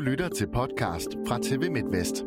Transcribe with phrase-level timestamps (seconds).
[0.00, 2.24] Du lytter til podcast fra TV MidtVest.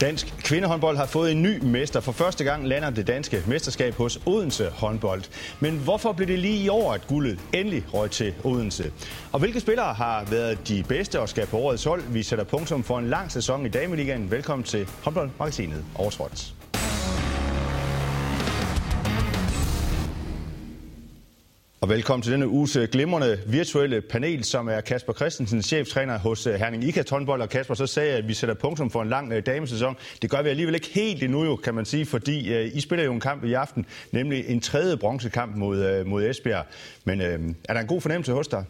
[0.00, 2.00] Dansk kvindehåndbold har fået en ny mester.
[2.00, 5.22] For første gang lander det danske mesterskab hos Odense håndbold.
[5.60, 8.92] Men hvorfor blev det lige i år, at guldet endelig røg til Odense?
[9.32, 12.02] Og hvilke spillere har været de bedste og skal på årets hold?
[12.02, 14.30] Vi sætter punktum for en lang sæson i Dameligaen.
[14.30, 16.63] Velkommen til håndboldmagasinet Overtrådt.
[21.84, 26.46] Og velkommen til denne uges øh, glimrende virtuelle panel, som er Kasper Christensen, cheftræner hos
[26.46, 27.42] øh, Herning Ika håndbold.
[27.42, 29.96] Og Kasper, så sagde jeg, at vi sætter punktum for en lang øh, damesæson.
[30.22, 33.12] Det gør vi alligevel ikke helt endnu, jo, kan man sige, fordi I spiller jo
[33.12, 36.64] en kamp i aften, nemlig en tredje bronzekamp mod, mod Esbjerg.
[37.04, 38.64] Men øh, er der en god fornemmelse hos dig?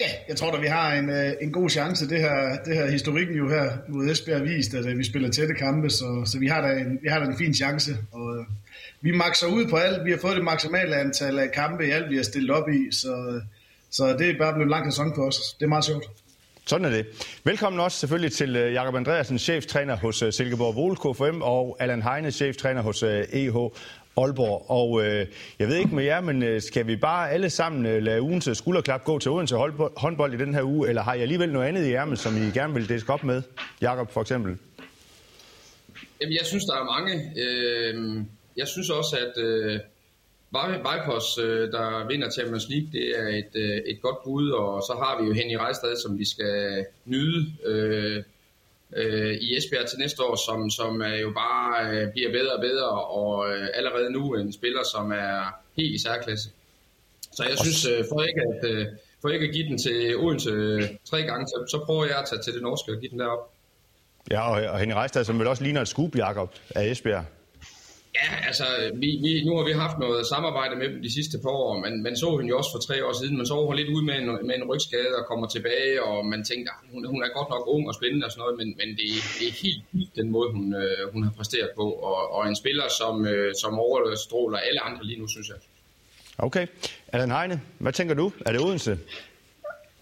[0.00, 2.08] Ja, jeg tror da, vi har en, en god chance.
[2.08, 5.90] Det her, det her historikken jo her mod Esbjerg vist, at vi spiller tætte kampe,
[5.90, 7.96] så, så vi, har da en, vi har da en fin chance.
[8.12, 8.46] Og,
[9.02, 10.04] vi makser ud på alt.
[10.04, 12.92] Vi har fået det maksimale antal af kampe i alt, vi har stillet op i,
[12.92, 13.40] så,
[13.90, 15.36] så det er bare blevet en lang sæson for os.
[15.58, 16.04] Det er meget sjovt.
[16.66, 17.06] Sådan er det.
[17.44, 22.02] Velkommen også selvfølgelig til øh, Jakob Andreasen, cheftræner hos øh, Silkeborg Vol KFM, og Allan
[22.02, 23.56] Heine, cheftræner hos EH
[24.16, 24.70] Aalborg.
[24.70, 25.26] Og øh,
[25.58, 28.48] jeg ved ikke med jer, men øh, skal vi bare alle sammen øh, lade ugens
[28.52, 29.56] skulderklap gå til Odense
[29.96, 32.50] håndbold i den her uge, eller har I alligevel noget andet i ærmet, som I
[32.50, 33.42] gerne vil diske op med?
[33.80, 34.56] Jakob for eksempel.
[36.20, 37.32] Jamen, jeg synes, der er mange.
[37.36, 38.24] Øh
[38.56, 39.80] jeg synes også, at øh,
[40.52, 44.92] Vipers, øh, der vinder Champions League, det er et, øh, et godt bud, og så
[44.92, 48.22] har vi jo Henny Rejstad, som vi skal nyde øh,
[48.96, 52.60] øh, i Esbjerg til næste år, som, som er jo bare øh, bliver bedre og
[52.60, 56.50] bedre, og øh, allerede nu en spiller, som er helt i særklasse.
[57.32, 58.86] Så jeg synes, øh, for ikke at, øh,
[59.20, 62.24] for ikke at give den til Odense øh, tre gange, så, så prøver jeg at
[62.28, 63.50] tage til det norske og give den derop.
[64.30, 67.24] Ja, og, og Henny Rejstad, som vel også ligner et scoop, Jacob, af Esbjerg.
[68.20, 71.50] Ja, altså, vi, vi, nu har vi haft noget samarbejde med dem de sidste par
[71.50, 73.76] år, men man så hende jo også for tre år siden, men så var hun
[73.76, 76.92] lidt ud med en, med en rygskade og kommer tilbage, og man tænkte, at ah,
[76.92, 79.46] hun, hun er godt nok ung og spændende og sådan noget, men, men det, det
[79.48, 82.86] er helt vildt den måde, hun, øh, hun har præsteret på, og, og en spiller,
[83.00, 85.58] som, øh, som overstråler alle andre lige nu, synes jeg.
[86.38, 86.66] Okay.
[87.12, 88.32] Allan Heine, hvad tænker du?
[88.46, 88.98] Er det Odense?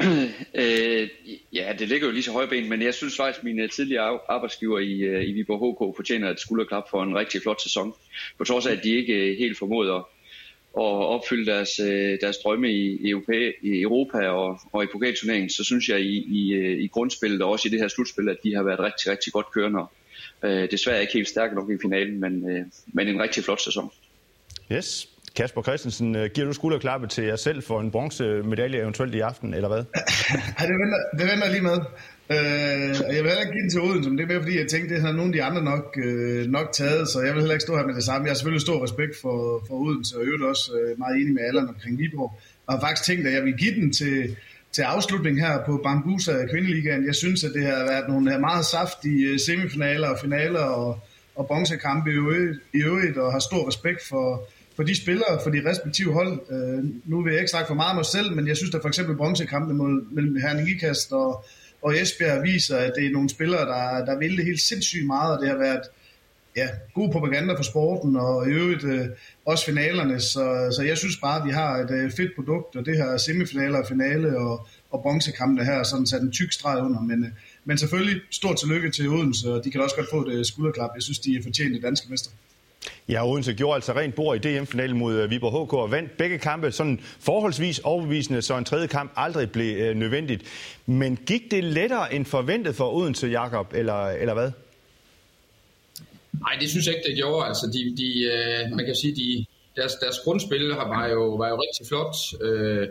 [0.62, 1.08] øh,
[1.52, 4.18] ja, det ligger jo lige så højben, men jeg synes faktisk, at mine øh, tidligere
[4.28, 7.94] arbejdsgiver i, øh, i Viborg HK fortjener et skulderklap for en rigtig flot sæson.
[8.38, 10.04] På trods af, at de ikke øh, helt formåede at,
[10.76, 11.70] at opfylde deres,
[12.20, 16.16] deres drømme i, i, Europa, i Europa og, og i pokalturneringen, så synes jeg i,
[16.16, 19.32] i, i grundspillet og også i det her slutspil, at de har været rigtig, rigtig
[19.32, 19.84] godt kørende.
[20.42, 23.90] Øh, desværre ikke helt stærke nok i finalen, men, øh, men en rigtig flot sæson.
[24.72, 29.20] Yes, Kasper Christensen, øh, giver du skulderklappe til jer selv for en bronzemedalje eventuelt i
[29.20, 29.78] aften, eller hvad?
[30.60, 31.78] ja, det venter, det venter lige med.
[32.34, 34.68] Øh, jeg vil heller ikke give den til Odense, men det er mere fordi, jeg
[34.68, 37.54] tænkte, det har nogle af de andre nok, øh, nok taget, så jeg vil heller
[37.54, 38.24] ikke stå her med det samme.
[38.24, 41.42] Jeg har selvfølgelig stor respekt for, for Odense, og øvrigt også øh, meget enig med
[41.42, 42.32] Allan omkring Viborg.
[42.66, 44.36] Og har faktisk tænkt, at jeg vil give den til,
[44.72, 47.06] til afslutning her på Bambusa Kvindeligaen.
[47.06, 51.00] Jeg synes, at det har været nogle øh, meget saftige øh, semifinaler og finaler og,
[51.34, 54.48] og bronzekampe i øvrigt, i øvrigt, og har stor respekt for,
[54.80, 56.40] for de spillere, for de respektive hold.
[56.50, 58.80] Øh, nu vil jeg ikke snakke for meget om mig selv, men jeg synes, at
[58.80, 59.74] for eksempel bronzekampene
[60.10, 61.44] mellem Herning Ikast og,
[61.82, 65.36] og Esbjerg viser, at det er nogle spillere, der, der vil det helt sindssygt meget,
[65.36, 65.82] og det har været
[66.56, 69.06] ja, god propaganda for sporten, og i øvrigt øh,
[69.46, 72.86] også finalerne, så, så jeg synes bare, at vi har et øh, fedt produkt, og
[72.86, 77.00] det her semifinaler og finale og, og bronzekampene her, sådan sat en tyk streg under,
[77.00, 77.30] men, øh,
[77.64, 80.90] men selvfølgelig stort tillykke til Odense, og de kan også godt få et øh, skulderklap.
[80.94, 82.30] Jeg synes, de er fortjent det danske mester.
[83.10, 86.38] Ja, Odense gjorde altså rent bord i DM-finalen mod øh, Viborg HK og vandt begge
[86.38, 90.42] kampe sådan forholdsvis overbevisende, så en tredje kamp aldrig blev øh, nødvendigt.
[90.86, 94.50] Men gik det lettere end forventet for Odense, Jakob, eller, eller hvad?
[96.32, 97.46] Nej, det synes jeg ikke, det gjorde.
[97.46, 99.46] Altså, de, de, øh, man kan sige, de,
[99.76, 102.16] deres, deres grundspil var jo, var jo rigtig flot.
[102.42, 102.88] Øh,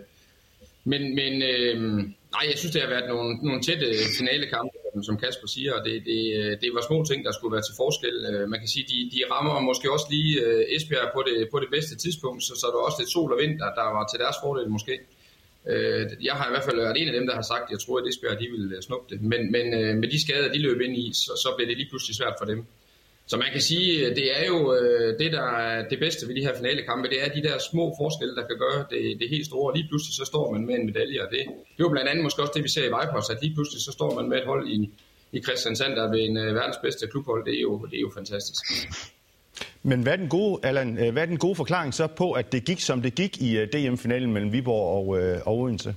[0.84, 1.78] men men øh,
[2.36, 3.86] nej, jeg synes, det har været nogle, nogle tætte
[4.20, 7.66] finalekampe som Kasper siger, og det, det, øh, det var små ting, der skulle være
[7.68, 8.16] til forskel.
[8.30, 11.58] Øh, man kan sige, de, de rammer måske også lige øh, Esbjerg på det, på
[11.64, 14.06] det bedste tidspunkt, så, så er der også lidt sol og vind, der, der var
[14.08, 14.96] til deres fordel måske.
[16.30, 17.98] Jeg har i hvert fald været en af dem, der har sagt, at jeg tror,
[18.00, 19.22] at Esbjerg de ville snuppe det.
[19.22, 19.66] Men, men
[20.02, 22.46] med de skader, de løb ind i, så, så blev det lige pludselig svært for
[22.46, 22.60] dem.
[23.30, 26.42] Så man kan sige, det er jo øh, det, der er det bedste ved de
[26.42, 29.76] her finalekampe, det er de der små forskelle, der kan gøre det, det helt store.
[29.78, 31.40] Lige pludselig så står man med en medalje, og det,
[31.76, 33.82] det er jo blandt andet måske også det, vi ser i Vipers, at lige pludselig
[33.82, 34.78] så står man med et hold i,
[35.32, 37.46] i Christiansand, der er ved en uh, verdens bedste klubhold.
[37.46, 38.64] Det er jo, det er jo fantastisk.
[39.84, 42.52] Men hvad er, den gode, Allan, øh, hvad er den gode forklaring så på, at
[42.52, 45.96] det gik, som det gik i DM-finalen mellem Viborg og, uh, og Odense?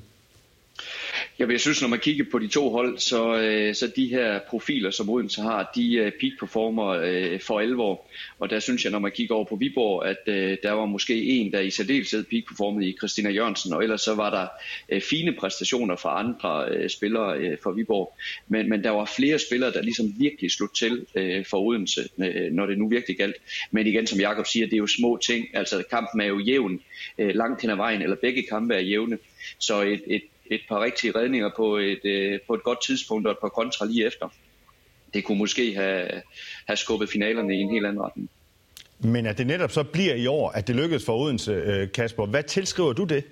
[1.42, 4.40] Ja, jeg synes, når man kigger på de to hold, så, øh, så de her
[4.48, 8.06] profiler, som Odense har, de er peak performer øh, for alvor.
[8.38, 11.24] Og der synes jeg, når man kigger over på Viborg, at øh, der var måske
[11.24, 14.46] en, der i særdeleshed peak performede i Christina Jørgensen, og ellers så var der
[14.88, 18.16] øh, fine præstationer fra andre øh, spillere øh, for Viborg.
[18.48, 22.52] Men, men der var flere spillere, der ligesom virkelig slog til øh, for Odense, øh,
[22.52, 23.36] når det nu virkelig galt.
[23.70, 25.46] Men igen, som Jakob siger, det er jo små ting.
[25.52, 26.80] Altså kampen er jo jævn
[27.18, 29.18] øh, langt hen ad vejen, eller begge kampe er jævne.
[29.58, 30.22] Så et, et
[30.54, 33.86] et par rigtige redninger på et, øh, på et godt tidspunkt og et par kontra
[33.86, 34.28] lige efter.
[35.14, 36.08] Det kunne måske have,
[36.66, 38.30] have skubbet finalerne i en helt anden retning.
[38.98, 42.26] Men at det netop så bliver i år, at det lykkedes for Odense, øh, Kasper,
[42.26, 43.24] hvad tilskriver du det?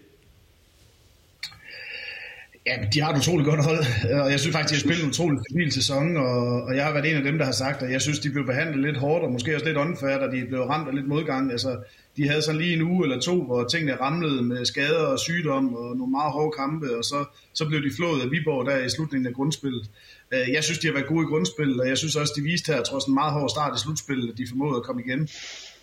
[2.67, 3.79] Ja, de har et utroligt godt hold,
[4.23, 6.93] og jeg synes faktisk, de har spillet en utrolig stabil sæson, og, og jeg har
[6.93, 9.25] været en af dem, der har sagt, at jeg synes, de blev behandlet lidt hårdt,
[9.25, 11.53] og måske også lidt unfair, da de blev ramt af lidt modgang.
[11.53, 11.77] Altså,
[12.17, 15.75] de havde sådan lige en uge eller to, hvor tingene ramlede med skader og sygdom
[15.75, 17.25] og nogle meget hårde kampe, og så,
[17.55, 19.91] så blev de flået af Viborg der i slutningen af grundspillet.
[20.31, 22.73] Øh, jeg synes, de har været gode i grundspillet, og jeg synes også, de viste
[22.73, 25.29] her, trods en meget hård start i slutspillet, at de formåede at komme igen.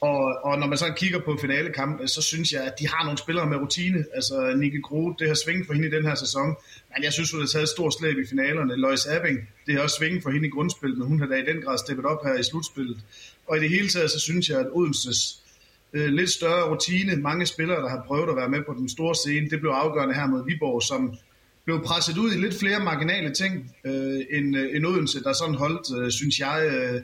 [0.02, 3.04] Og, og når man så kigger på finalekampen, øh, så synes jeg, at de har
[3.04, 4.06] nogle spillere med rutine.
[4.16, 6.48] Altså Nicky Groth, det har svinget for hende i den her sæson.
[6.94, 8.76] Men jeg synes, hun har taget et stort slæb i finalerne.
[8.76, 11.46] Lois Abing, det har også svinget for hende i grundspillet, men hun har da i
[11.52, 12.98] den grad steppet op her i slutspillet.
[13.48, 15.42] Og i det hele taget, så synes jeg, at Odenses
[15.94, 19.16] øh, lidt større rutine, mange spillere, der har prøvet at være med på den store
[19.16, 21.16] scene, det blev afgørende her mod Viborg, som
[21.66, 25.56] blev presset ud i lidt flere marginale ting øh, end, øh, end Odense, der sådan
[25.56, 27.02] holdt, øh, synes jeg, øh,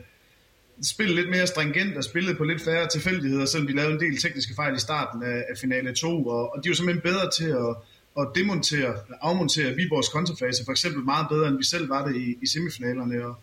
[0.82, 4.18] spillet lidt mere stringent og spillet på lidt færre tilfældigheder, selvom de lavede en del
[4.18, 7.50] tekniske fejl i starten af, af finale 2, og, og de var simpelthen bedre til
[7.50, 7.76] at,
[8.20, 12.38] at demontere, afmontere Viborgs kontrafase, for eksempel meget bedre, end vi selv var det i,
[12.42, 13.36] i semifinalerne, og,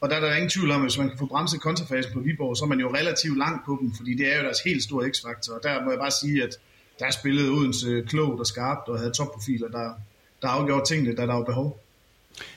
[0.00, 2.20] og der er der ingen tvivl om, at hvis man kan få bremset kontrafasen på
[2.20, 4.82] Viborg, så er man jo relativt langt på dem, fordi det er jo deres helt
[4.82, 5.54] store x-faktor.
[5.54, 6.58] Og der må jeg bare sige, at
[6.98, 9.90] der spillede Odense klogt og skarpt og havde topprofiler, der,
[10.42, 11.82] der afgjorde tingene, da der var behov.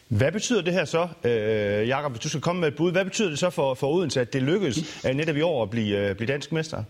[0.07, 3.05] Hvad betyder det her så, øh, Jakob, hvis du skal komme med et bud, hvad
[3.05, 6.09] betyder det så for, for Odense, at det lykkedes at netop i år at blive,
[6.09, 6.83] øh, blive dansk mester?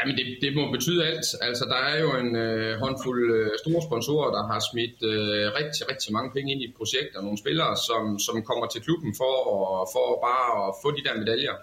[0.00, 1.26] Jamen det, det må betyde alt.
[1.40, 5.82] Altså der er jo en øh, håndfuld øh, store sponsorer, der har smidt øh, rigtig,
[5.92, 9.12] rigtig mange penge ind i et projekt, og nogle spillere, som, som kommer til klubben
[9.20, 11.56] for, og, for bare at få de der medaljer.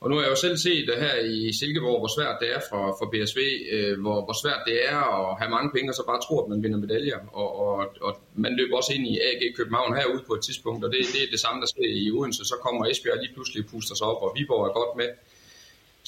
[0.00, 2.60] Og nu har jeg jo selv set det her i Silkeborg, hvor svært det er
[2.70, 3.40] for, for BSV,
[3.74, 6.48] øh, hvor, hvor svært det er at have mange penge, og så bare tro, at
[6.52, 7.18] man vinder medaljer.
[7.40, 7.76] Og, og,
[8.06, 8.12] og
[8.44, 11.30] man løber også ind i AG København herude på et tidspunkt, og det, det er
[11.34, 12.42] det samme, der sker i Odense.
[12.52, 15.10] Så kommer Esbjerg lige pludselig puster sig op, og Viborg er godt med.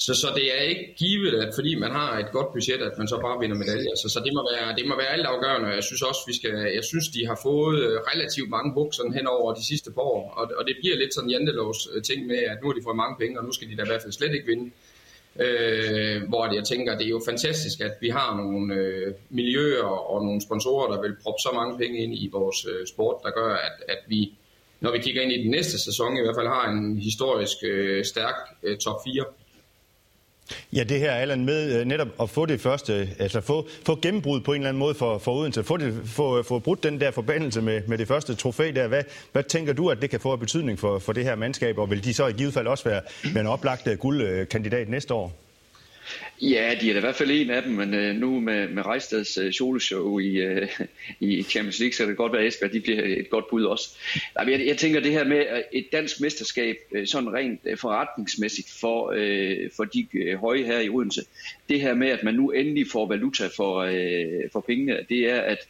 [0.05, 3.07] Så, så det er ikke givet, at fordi man har et godt budget, at man
[3.07, 3.95] så bare vinder medaljer.
[4.01, 5.69] Så, så det, må være, det må være alt afgørende.
[5.79, 9.27] Jeg synes også, vi skal, jeg synes, de har fået øh, relativt mange bukser hen
[9.27, 10.23] over de sidste par år.
[10.39, 13.01] Og, og det bliver lidt sådan jantelovs øh, ting med, at nu har de fået
[13.03, 14.67] mange penge, og nu skal de da i hvert fald slet ikke vinde.
[15.45, 20.25] Øh, hvor jeg tænker, det er jo fantastisk, at vi har nogle øh, miljøer og
[20.25, 23.51] nogle sponsorer, der vil proppe så mange penge ind i vores øh, sport, der gør,
[23.67, 24.33] at, at vi,
[24.79, 28.05] når vi kigger ind i den næste sæson, i hvert fald har en historisk øh,
[28.05, 29.25] stærk øh, top 4.
[30.73, 33.99] Ja, det her, Allan, med øh, netop at få det første, øh, altså få, få
[34.01, 36.83] gennembrud på en eller anden måde for, for Odense, få, det, få, øh, få brudt
[36.83, 38.87] den der forbandelse med, med det første trofæ der.
[38.87, 41.77] Hvad, hvad tænker du, at det kan få af betydning for, for det her mandskab,
[41.77, 43.01] og vil de så i givet fald også være
[43.33, 45.46] være en oplagt guldkandidat næste år?
[46.41, 48.85] Ja, de er da i hvert fald en af dem, men øh, nu med, med
[48.85, 50.67] Rejstads øh, soloshow i, øh,
[51.19, 53.63] i Champions League, så kan det godt være, at Esbjerg de bliver et godt bud
[53.63, 53.89] også.
[54.35, 59.13] Jeg, jeg tænker det her med et dansk mesterskab, øh, sådan rent øh, forretningsmæssigt for,
[59.15, 61.21] øh, for de øh, høje her i Odense,
[61.69, 65.41] det her med, at man nu endelig får valuta for, øh, for pengene, det er,
[65.41, 65.67] at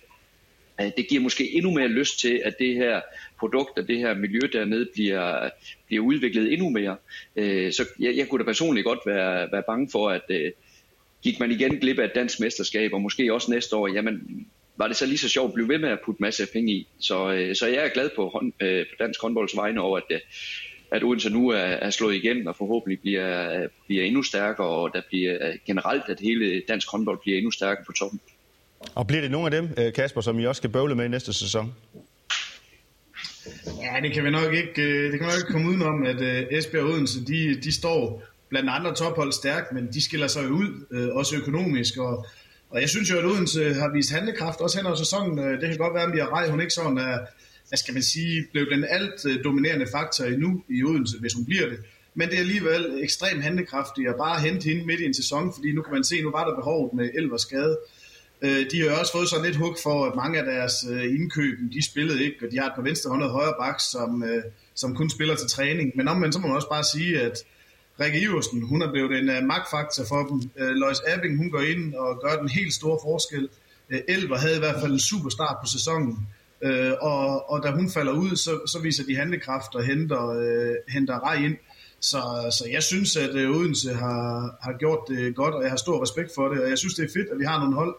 [0.79, 3.01] det giver måske endnu mere lyst til, at det her
[3.39, 5.49] produkt og det her miljø dernede bliver,
[5.87, 6.97] bliver udviklet endnu mere.
[7.35, 10.51] Øh, så jeg, jeg kunne da personligt godt være, være bange for, at øh,
[11.23, 14.87] gik man igen glip af et dansk mesterskab, og måske også næste år, jamen var
[14.87, 16.87] det så lige så sjovt at blive ved med at putte masser af penge i.
[16.99, 18.51] Så, øh, så jeg er glad på, hånd,
[18.89, 20.21] på dansk håndbolds vegne over, at,
[20.91, 25.01] at Odense nu er, er slået igen, og forhåbentlig bliver, bliver endnu stærkere, og der
[25.09, 28.19] bliver generelt, at hele dansk håndbold bliver endnu stærkere på toppen.
[28.95, 31.07] Og bliver det nogle af dem, øh, Kasper, som I også skal bøvle med i
[31.07, 31.73] næste sæson?
[33.65, 36.45] Ja, det kan vi nok ikke, øh, det kan nok ikke komme udenom, at øh,
[36.51, 40.67] Esbjerg og Odense, de, de står blandt andre tophold stærkt, men de skiller sig ud,
[41.11, 42.25] også økonomisk, og,
[42.69, 45.37] og jeg synes jo, at Odense har vist handlekraft, også hen over sæsonen.
[45.37, 47.17] Det kan godt være, at Mia Rej, hun ikke sådan er,
[47.67, 51.69] hvad skal man sige, blev den alt dominerende faktor endnu i Odense, hvis hun bliver
[51.69, 51.77] det.
[52.13, 55.71] Men det er alligevel ekstremt handlekraftigt at bare hente hende midt i en sæson, fordi
[55.71, 57.71] nu kan man se, nu var der behovet med Elvers skade.
[57.71, 57.77] Øh,
[58.41, 61.57] Øh, de har også fået sådan lidt hug for, at mange af deres øh, indkøb,
[61.73, 64.43] de spillede ikke, og de har et par venstre højre bak, som, øh,
[64.75, 65.91] som kun spiller til træning.
[65.95, 67.37] Men omvendt så må man også bare sige, at
[67.99, 70.41] Rikke Iversen, hun er blevet en øh, magtfaktor for dem.
[70.59, 73.49] Øh, Lois Abing, hun går ind og gør den helt store forskel.
[74.07, 76.27] Elver havde i hvert fald en super start på sæsonen,
[76.61, 80.75] øh, og, og da hun falder ud, så, så viser de handlekraft og henter, øh,
[80.87, 81.55] henter rej ind.
[81.99, 86.01] Så, så jeg synes, at Odense har, har gjort det godt, og jeg har stor
[86.01, 87.95] respekt for det, og jeg synes, det er fedt, at vi har nogle hold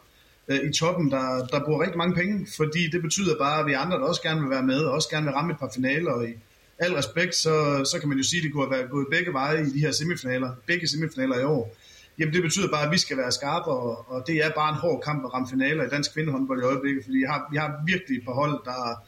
[0.48, 3.72] øh, i toppen, der, der bruger rigtig mange penge, fordi det betyder bare, at vi
[3.72, 6.12] andre, der også gerne vil være med, og også gerne vil ramme et par finaler,
[6.12, 6.32] og i
[6.78, 9.32] al respekt, så, så kan man jo sige, at det kunne have været gået begge
[9.32, 11.76] veje i de her semifinaler, begge semifinaler i år.
[12.18, 14.78] Jamen det betyder bare, at vi skal være skarpe, og, og det er bare en
[14.78, 17.82] hård kamp at ramme finaler i dansk kvindehåndbold i øjeblikket, fordi vi har, vi har
[17.86, 19.02] virkelig et par hold, der,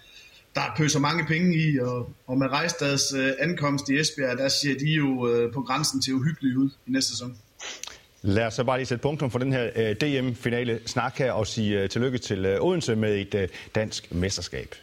[0.55, 4.79] der pøser mange penge i, og, og med Rejstads øh, ankomst i Esbjerg, der ser
[4.79, 7.37] de jo øh, på grænsen til uhyggeligt ud i næste sæson.
[8.23, 11.47] Lad os så bare lige sætte punktum for den her øh, DM-finale snak her og
[11.47, 14.75] sige øh, tillykke til øh, Odense med et øh, dansk mesterskab.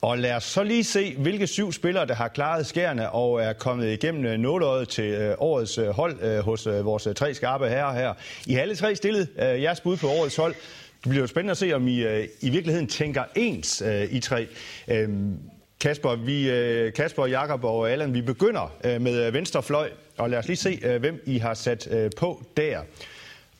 [0.00, 3.52] Og lad os så lige se, hvilke syv spillere, der har klaret skærene og er
[3.52, 8.14] kommet igennem øh, nåløjet til øh, årets øh, hold hos vores tre skarpe herrer her.
[8.46, 10.54] I har alle tre stillet jeres bud på årets hold.
[11.02, 12.04] Det bliver jo spændende at se, om I
[12.40, 14.46] i virkeligheden tænker ens, I tre.
[14.88, 15.38] Øhm,
[15.80, 20.30] Kasper, vi, øh, Kasper, Jakob og Allan, vi begynder øh, med øh, venstre fløj, og
[20.30, 22.80] lad os lige se, hvem I har sat på der.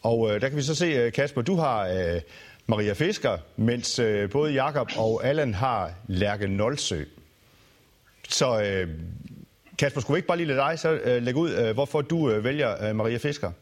[0.02, 1.88] Og der kan vi så se, Kasper, du har
[2.66, 7.04] Maria Fisker, mens både Jakob og Allan har Lærke Nolsø.
[8.28, 8.84] Så
[9.78, 13.18] Kasper, skulle vi ikke bare lige lade dig så lægge ud, hvorfor du vælger Maria
[13.18, 13.52] Fisker?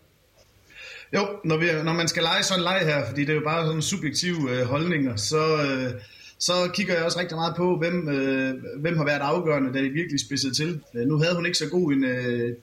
[1.15, 3.45] Jo, når, vi, når man skal lege sådan en leg her, fordi det er jo
[3.45, 6.01] bare sådan subjektive øh, holdninger, så, øh,
[6.39, 9.89] så kigger jeg også rigtig meget på, hvem, øh, hvem har været afgørende, da de
[9.89, 10.81] virkelig spidsede til.
[10.95, 12.55] Øh, nu havde hun ikke så god en øh,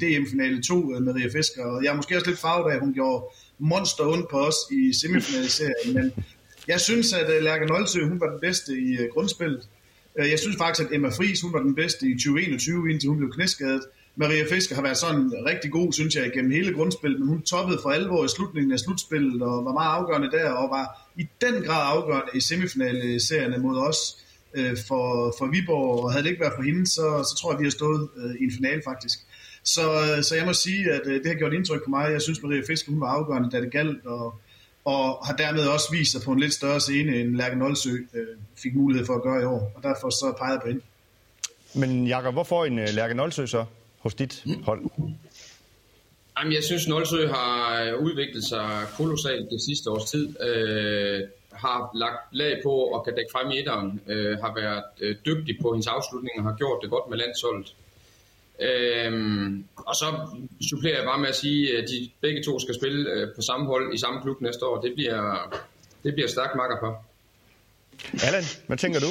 [0.00, 2.80] DM-finale øh, 2, øh, Maria Fisker, og jeg er måske også lidt farvet af, at
[2.80, 3.24] hun gjorde
[3.58, 6.12] monster ondt på os i semifinaliserien, men
[6.68, 9.68] jeg synes, at øh, Lærke Nolsø, hun var den bedste i øh, grundspillet.
[10.18, 13.18] Øh, jeg synes faktisk, at Emma Friis, hun var den bedste i 2021, indtil hun
[13.18, 13.82] blev knæskadet.
[14.16, 17.78] Maria Fisker har været sådan rigtig god, synes jeg, gennem hele grundspillet, men hun toppede
[17.82, 21.62] for alvor i slutningen af slutspillet og var meget afgørende der, og var i den
[21.62, 23.98] grad afgørende i semifinalserierne mod os
[24.54, 27.58] øh, for, for Viborg, og havde det ikke været for hende, så, så tror jeg,
[27.58, 29.18] vi har stået øh, i en finale faktisk.
[29.64, 32.12] Så, øh, så jeg må sige, at øh, det har gjort indtryk på mig.
[32.12, 34.34] Jeg synes, Maria Fisker hun var afgørende, da det galt, og,
[34.84, 38.26] og har dermed også vist sig på en lidt større scene, end Lærke Nolsø øh,
[38.62, 39.72] fik mulighed for at gøre i år.
[39.76, 40.82] Og derfor så peger jeg på hende.
[41.74, 43.64] Men Jakob, hvorfor en øh, Lærke Nolsø så
[44.00, 44.90] hos dit hold?
[46.38, 50.42] Jamen, jeg synes, Nolsø har udviklet sig kolossalt det sidste års tid.
[50.42, 54.00] Øh, har lagt lag på og kan dække frem i etteren.
[54.06, 57.74] Øh, har været øh, dygtig på hendes afslutninger, har gjort det godt med landsholdet.
[58.60, 60.06] Øhm, og så
[60.70, 63.66] supplerer jeg bare med at sige, at de begge to skal spille øh, på samme
[63.66, 64.80] hold i samme klub næste år.
[64.80, 65.54] Det bliver,
[66.02, 66.94] det bliver stærkt makker på.
[68.26, 69.06] Allan, hvad tænker du?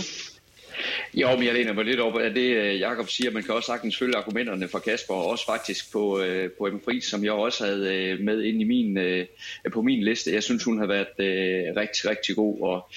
[1.14, 3.32] Jo, men jeg læner mig lidt op af det, øh, Jakob siger.
[3.32, 6.80] Man kan også sagtens følge argumenterne fra Kasper, og også faktisk på, øh, på Emma
[6.86, 9.00] Friis, som jeg også havde øh, med ind i min,
[9.74, 10.34] på min liste.
[10.34, 11.08] Jeg synes, hun har været
[11.78, 12.90] rigtig, rigtig god, og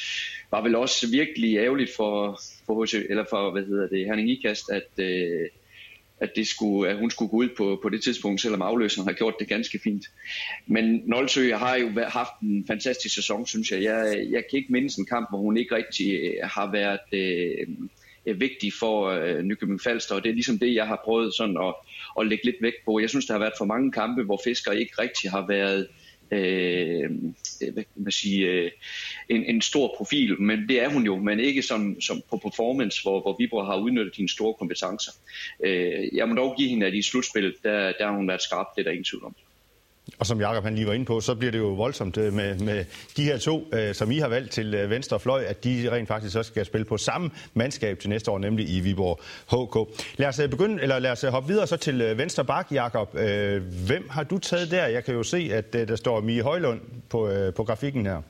[0.50, 4.70] var vel også virkelig ærgerligt for, for, HC, eller for hvad hedder det, Herning Ikast,
[4.70, 5.04] at,
[6.22, 9.14] at, det skulle, at hun skulle gå ud på, på det tidspunkt, selvom afløseren har
[9.14, 10.04] gjort det ganske fint.
[10.66, 13.82] Men Nolsø har jo haft en fantastisk sæson, synes jeg.
[13.82, 17.68] Jeg, jeg kan ikke mindes en kamp, hvor hun ikke rigtig øh, har været øh,
[18.26, 21.56] øh, vigtig for øh, Nykøbing Falster, og det er ligesom det, jeg har prøvet sådan
[21.56, 21.74] at,
[22.20, 23.00] at lægge lidt vægt på.
[23.00, 26.01] Jeg synes, der har været for mange kampe, hvor fiskere ikke rigtig har været øh,
[26.32, 27.10] Øh,
[27.62, 28.70] øh, hvad kan man sige, øh,
[29.28, 33.02] en, en stor profil, men det er hun jo, men ikke som, som på performance,
[33.02, 35.12] hvor, hvor Vibro har udnyttet dine store kompetencer.
[35.64, 38.66] Øh, jeg må dog give hende, at i slutspillet, der, der har hun været skarp,
[38.76, 39.34] det er der ingen tvivl om.
[40.18, 42.58] Og som Jakob han lige var inde på, så bliver det jo voldsomt øh, med,
[42.58, 42.84] med
[43.16, 46.08] de her to, øh, som I har valgt til øh, venstre fløj, at de rent
[46.08, 50.04] faktisk også skal spille på samme mandskab til næste år, nemlig i Viborg HK.
[50.18, 53.14] Lad os øh, begynde, eller lad os hoppe videre så til venstre bak, Jakob.
[53.86, 54.86] Hvem har du taget der?
[54.86, 56.80] Jeg kan jo se, at der står Mie Højlund
[57.10, 58.22] på, på grafikken her.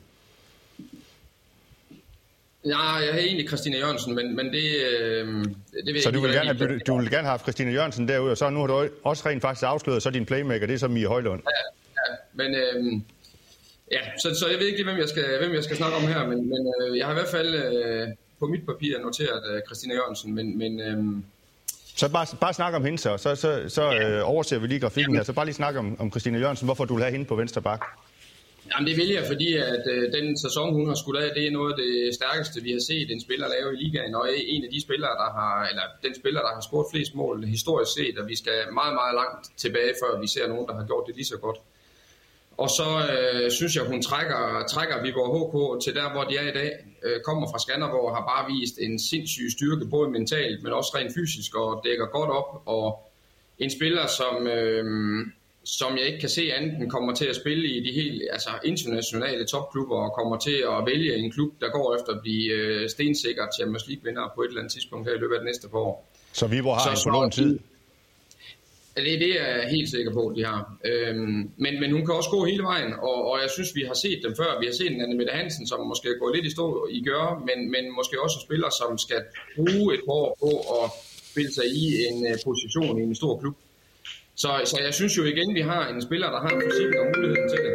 [2.65, 5.45] Ja, jeg har egentlig Christina Jørgensen, men, men det, øh,
[5.87, 8.39] det vil Så du vil, gerne have, du vil gerne have Christina Jørgensen derude, og
[8.39, 11.07] så nu har du også rent faktisk afsløret, så din playmaker, det er så Mie
[11.07, 11.43] Højlund.
[11.47, 13.01] Ja, ja men øh,
[13.93, 16.03] ja, så, så jeg ved ikke lige, hvem jeg skal, hvem jeg skal snakke om
[16.03, 19.63] her, men, men øh, jeg har i hvert fald øh, på mit papir noteret øh,
[19.67, 21.23] Christina Jørgensen, men, men øh,
[21.97, 25.17] så bare, bare snak om hende så, så, så, så øh, overser vi lige grafikken
[25.17, 27.35] her, så bare lige snak om, om Christina Jørgensen, hvorfor du vil have hende på
[27.35, 27.81] venstre bak.
[28.71, 31.51] Jamen det vil jeg, fordi at øh, den sæson, hun har skudt af, det er
[31.51, 34.71] noget af det stærkeste, vi har set en spiller lave i ligaen, og en af
[34.75, 38.29] de spillere, der har, eller den spiller, der har scoret flest mål historisk set, og
[38.29, 41.33] vi skal meget, meget langt tilbage, før vi ser nogen, der har gjort det lige
[41.35, 41.59] så godt.
[42.57, 46.49] Og så øh, synes jeg, hun trækker, trækker Viborg HK til der, hvor de er
[46.53, 46.73] i dag.
[47.05, 50.91] Øh, kommer fra Skanderborg og har bare vist en sindssyg styrke, både mentalt, men også
[50.95, 53.13] rent fysisk, og dækker godt op, og
[53.59, 54.85] en spiller, som, øh,
[55.65, 58.51] som jeg ikke kan se andet end kommer til at spille i de helt altså
[58.65, 62.89] internationale topklubber og kommer til at vælge en klub, der går efter at blive øh,
[62.89, 65.79] stensikker Champions League-vinder på et eller andet tidspunkt her i løbet af det næste par
[65.79, 66.09] år.
[66.33, 67.59] Så Viborg har så, en på tid?
[68.97, 70.77] Det, det er jeg helt sikker på, at de har.
[70.85, 73.95] Øhm, men, men hun kan også gå hele vejen, og, og jeg synes, vi har
[73.95, 74.61] set dem før.
[74.61, 77.59] Vi har set en Mette Hansen, som måske går lidt i stå i gør, men,
[77.71, 79.21] men måske også spiller, som skal
[79.57, 80.91] bruge et år på at
[81.31, 83.57] spille sig i en uh, position i en stor klub.
[84.37, 87.07] Så, så jeg synes jo igen, vi har en spiller, der har en fysik og
[87.17, 87.75] muligheden til det.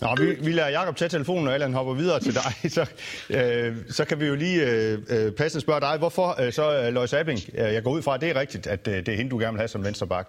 [0.00, 2.70] Nå, vi, vi lader Jacob tage telefonen, og Allan hopper videre til dig.
[2.76, 2.86] Så,
[3.30, 6.94] øh, så kan vi jo lige øh, øh, passende spørge dig, hvorfor øh, så øh,
[6.94, 7.40] Lois Abing?
[7.54, 9.38] Øh, jeg går ud fra, at det er rigtigt, at øh, det er hende, du
[9.38, 10.28] gerne vil have som venstreback.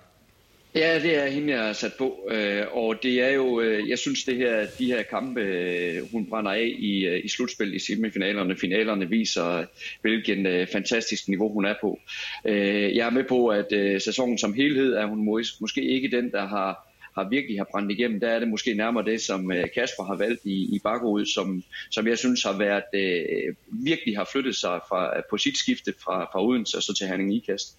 [0.76, 2.30] Ja, det er hende, jeg har sat på.
[2.32, 6.26] Øh, og det er jo, øh, jeg synes, det her, de her kampe, øh, hun
[6.30, 9.66] brænder af i, i slutspil i semifinalerne, finalerne viser,
[10.02, 12.00] hvilken fantastisk niveau hun er på.
[12.46, 15.26] Jeg er med på, at sæsonen som helhed er hun
[15.62, 16.85] måske ikke den, der har
[17.18, 20.16] har virkelig har brændt igennem, der er det måske nærmere det, som øh, Kasper har
[20.16, 24.80] valgt i, i Bakkerud, som, som jeg synes har været øh, virkelig har flyttet sig
[24.90, 27.78] fra, øh, på sit skifte fra, fra Odense og så til Herning Ikast.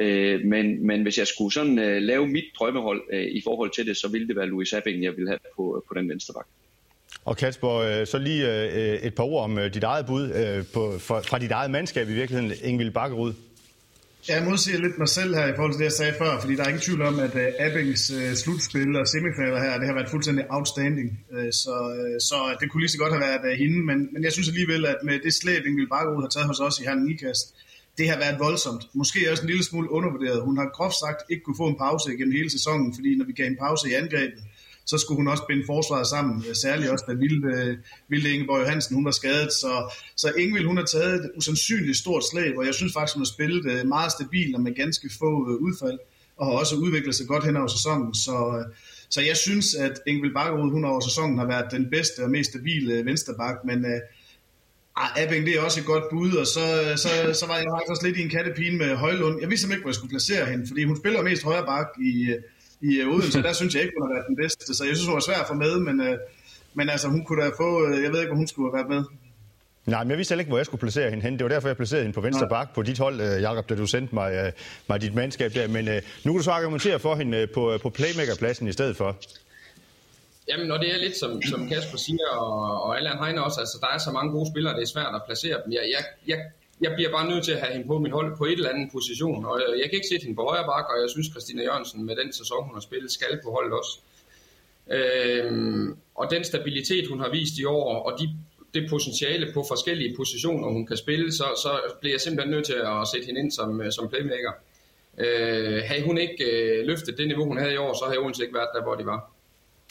[0.00, 3.86] Øh, men, men hvis jeg skulle sådan øh, lave mit drømmehold øh, i forhold til
[3.86, 6.46] det, så ville det være Louis Abing, jeg ville have på, på den venstre bak.
[7.24, 10.24] Og Kasper, øh, så lige et par ord om dit eget bud
[10.74, 13.32] på, fra dit eget mandskab i virkeligheden, Ingvild Bakkerud.
[14.28, 16.62] Jeg modsiger lidt mig selv her i forhold til det, jeg sagde før, fordi der
[16.64, 19.86] er ingen tvivl om, at øh, uh, Abings uh, øh, slutspil og semifinaler her, det
[19.86, 21.08] har været fuldstændig outstanding.
[21.34, 24.24] Uh, så, uh, så det kunne lige så godt have været uh, hende, men, men
[24.24, 27.04] jeg synes alligevel, at med det slæb, Ingrid Bakkerud har taget hos os i Herren
[27.04, 27.46] Nikast,
[27.98, 28.82] det har været voldsomt.
[28.94, 30.42] Måske også en lille smule undervurderet.
[30.48, 33.32] Hun har groft sagt ikke kunne få en pause igennem hele sæsonen, fordi når vi
[33.32, 34.42] gav en pause i angrebet,
[34.86, 37.76] så skulle hun også binde forsvaret sammen, øh, særligt også da Vilde, øh,
[38.08, 39.52] Vilde Ingeborg Johansen hun var skadet.
[39.52, 43.20] Så, så Ingevild hun har taget et usandsynligt stort slag, og jeg synes faktisk, hun
[43.20, 45.30] har spillet øh, meget stabilt og med ganske få
[45.66, 45.98] udfald,
[46.36, 48.14] og har også udviklet sig godt hen over sæsonen.
[48.14, 48.64] Så,
[49.10, 52.50] så jeg synes, at Ingevild Bakkerud hun over sæsonen har været den bedste og mest
[52.50, 53.86] stabile vensterbak, men
[54.96, 57.08] Ah, Abing, det er også et godt bud, og så, så,
[57.40, 59.40] så var jeg faktisk også lidt i en kattepine med Højlund.
[59.40, 62.34] Jeg vidste ikke, hvor jeg skulle placere hende, fordi hun spiller mest højre bak i,
[62.82, 65.06] i øh, Odense, der synes jeg ikke, hun har været den bedste, så jeg synes,
[65.06, 66.18] hun var svær at få med, men, øh,
[66.74, 68.90] men altså, hun kunne da få, øh, jeg ved ikke, hvor hun skulle have været
[68.94, 69.04] med.
[69.86, 71.32] Nej, men jeg vidste ikke, hvor jeg skulle placere hende hen.
[71.32, 73.86] Det var derfor, jeg placerede hende på venstre bak på dit hold, Jakob, da du
[73.86, 74.52] sendte mig,
[74.88, 75.68] mig dit mandskab der.
[75.68, 75.84] Men
[76.24, 79.16] nu kan du så argumentere for hende på, på playmakerpladsen i stedet for.
[80.48, 83.78] Jamen, når det er lidt som, som Kasper siger, og, og Allan Heine også, altså
[83.80, 85.72] der er så mange gode spillere, det er svært at placere dem.
[85.72, 86.38] Jeg, jeg, jeg
[86.82, 88.92] jeg bliver bare nødt til at have hende på min hold på et eller andet
[88.92, 91.62] position, og øh, jeg kan ikke sætte hende på højre bak, og jeg synes, Christina
[91.62, 93.92] Jørgensen med den sæson, hun har spillet, skal på holdet også.
[94.96, 98.28] Øhm, og den stabilitet, hun har vist i år, og de,
[98.74, 102.78] det potentiale på forskellige positioner, hun kan spille, så, så bliver jeg simpelthen nødt til
[102.92, 104.52] at sætte hende ind som, øh, som playmaker.
[105.18, 108.42] Øh, havde hun ikke øh, løftet det niveau, hun havde i år, så havde Odense
[108.42, 109.30] ikke været der, hvor de var.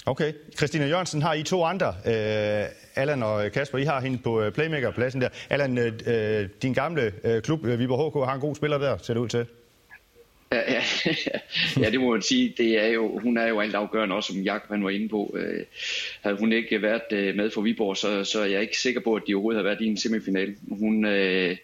[0.06, 0.34] Okay.
[0.58, 3.78] Christina Jørgensen har I to andre, Øh, Allan og Kasper.
[3.78, 5.30] I har hende på øh, playmakerpladsen der.
[5.50, 8.98] Allan, øh, øh, din gamle øh, klub, øh, Viborg HK, har en god spiller der,
[8.98, 9.46] ser det ud til.
[10.52, 10.84] Ja, ja,
[11.82, 12.54] ja, det må man sige.
[12.58, 15.36] Det er jo, hun er jo alt afgørende, også som Jakob han var inde på.
[15.38, 15.66] Øh,
[16.22, 19.16] havde hun ikke været øh, med for Viborg, så, så er jeg ikke sikker på,
[19.16, 20.56] at de overhovedet har været i en semifinal.
[20.70, 21.58] Hun, øh,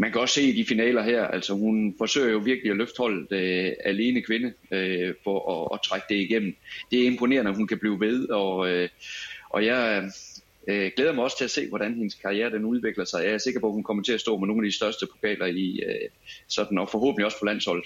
[0.00, 2.98] man kan også se i de finaler her, altså hun forsøger jo virkelig at løfte
[2.98, 6.56] holdet øh, alene kvinde øh, for at, at trække det igennem.
[6.90, 8.88] Det er imponerende, at hun kan blive ved, og, øh,
[9.50, 10.10] og jeg
[10.68, 13.24] øh, glæder mig også til at se, hvordan hendes karriere den udvikler sig.
[13.24, 15.06] Jeg er sikker på, at hun kommer til at stå med nogle af de største
[15.12, 16.08] pokaler i øh,
[16.48, 17.84] sådan, og forhåbentlig også på landsholdet.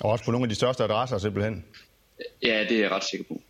[0.00, 1.64] Og også på nogle af de største adresser simpelthen.
[2.42, 3.42] Ja, det er jeg ret sikker på.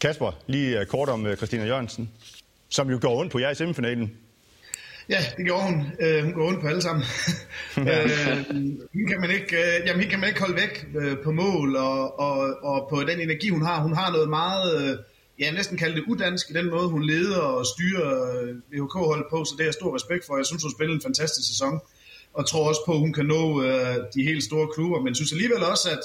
[0.00, 2.10] Kasper, lige øh, kort om øh, Christina Jørgensen,
[2.68, 4.16] som jo går rundt på jer i semifinalen.
[5.10, 5.74] Ja, det gjorde hun.
[5.74, 7.04] Uh, hun går rundt på alle sammen.
[7.76, 7.84] uh,
[8.94, 11.76] hende, kan man ikke, uh, jamen, hende kan man ikke holde væk uh, på mål,
[11.76, 13.82] og, og, og på den energi, hun har.
[13.82, 14.98] Hun har noget meget, uh,
[15.38, 19.44] ja, næsten kalde det udansk i den måde, hun leder og styrer uh, VHK-holdet på,
[19.44, 20.36] så det er jeg stor respekt for.
[20.36, 21.80] Jeg synes, hun spiller en fantastisk sæson
[22.32, 25.32] og tror også på, at hun kan nå øh, de helt store klubber, men synes
[25.32, 26.00] alligevel også, at,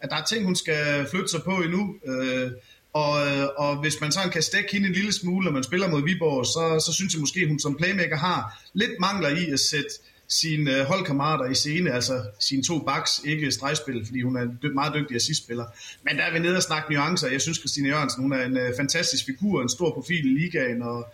[0.00, 1.94] at der er ting, hun skal flytte sig på endnu.
[2.06, 2.50] Øh,
[2.92, 3.12] og,
[3.56, 6.46] og hvis man sådan kan stikke hende en lille smule, når man spiller mod Viborg,
[6.46, 9.90] så, så synes jeg måske, at hun som playmaker har lidt mangler i at sætte
[10.28, 14.74] sine øh, holdkammerater i scene, altså sine to backs, ikke stregspil, fordi hun er en
[14.74, 15.64] meget dygtig assistspiller.
[16.02, 17.28] Men der er vi nede og snakke nuancer.
[17.28, 20.82] Jeg synes, Christine Jørgensen, hun er en uh, fantastisk figur, en stor profil i ligaen,
[20.82, 21.06] og,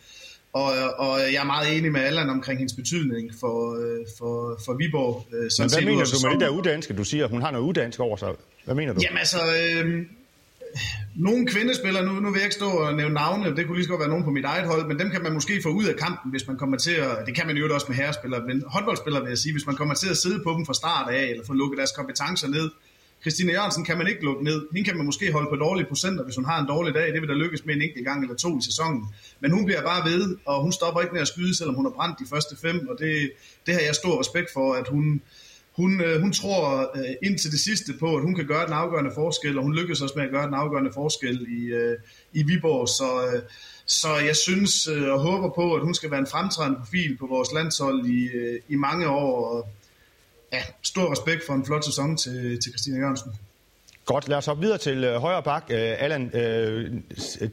[0.53, 4.75] og, og jeg er meget enig med Allan omkring hendes betydning for, øh, for, for
[4.75, 5.27] Viborg.
[5.33, 7.29] Øh, Men hvad mener du med det der uddanske, du siger?
[7.29, 8.29] Hun har noget uddansk over sig.
[8.65, 9.01] Hvad mener du?
[9.03, 10.07] Jamen altså, øh,
[11.17, 13.91] nogle kvindespillere, nu, nu vil jeg ikke stå og nævne navne, det kunne lige så
[13.91, 15.97] godt være nogen på mit eget hold, men dem kan man måske få ud af
[15.97, 19.23] kampen, hvis man kommer til at, det kan man jo også med herrespillere, men håndboldspillere
[19.23, 21.45] vil jeg sige, hvis man kommer til at sidde på dem fra start af, eller
[21.47, 22.71] få lukket deres kompetencer ned.
[23.21, 24.67] Christine Jørgensen kan man ikke lukke ned.
[24.73, 27.13] Hende kan man måske holde på dårlige procenter, hvis hun har en dårlig dag.
[27.13, 29.05] Det vil der lykkes med en enkelt gang eller to i sæsonen.
[29.41, 31.91] Men hun bliver bare ved, og hun stopper ikke med at skyde, selvom hun har
[31.91, 33.31] brændt de første fem, og det,
[33.67, 35.23] det har jeg stor respekt for, at hun,
[35.77, 39.11] hun, øh, hun tror øh, indtil det sidste på, at hun kan gøre den afgørende
[39.15, 41.99] forskel, og hun lykkes også med at gøre den afgørende forskel i, øh,
[42.33, 42.89] i Viborg.
[42.89, 43.43] Så, øh,
[43.87, 47.27] så jeg synes øh, og håber på, at hun skal være en fremtrædende profil på
[47.27, 49.49] vores landshold i, øh, i mange år.
[49.49, 49.69] Og,
[50.53, 53.33] ja, stor respekt for en flot sæson til, til Christina Jørgensen.
[54.05, 55.65] Godt, lad os hoppe videre til øh, højre bak.
[55.71, 56.93] Øh, Allan, øh,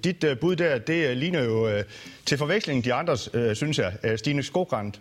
[0.04, 1.84] dit øh, bud der, det øh, ligner jo øh,
[2.26, 3.94] til forveksling de andres, øh, synes jeg.
[4.04, 4.94] Øh, Stine Skogrand.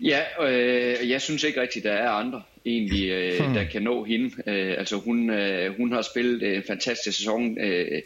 [0.00, 3.54] Ja, øh, jeg synes ikke rigtigt, der er andre egentlig, øh, hmm.
[3.54, 4.30] der kan nå hende.
[4.46, 7.58] Øh, altså hun, øh, hun har spillet en fantastisk sæson.
[7.60, 8.02] Øh,